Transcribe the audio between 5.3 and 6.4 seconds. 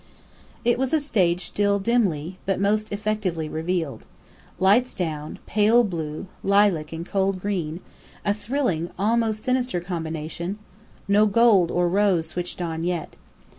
pale blue,